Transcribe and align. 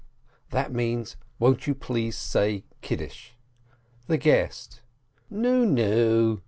(That 0.49 0.73
means, 0.73 1.15
"Won't 1.37 1.67
you 1.67 1.75
please 1.75 2.17
say 2.17 2.63
Kiddush?") 2.81 3.33
The 4.07 4.17
guest: 4.17 4.81
"Nu 5.29 5.63
nu!" 5.63 6.39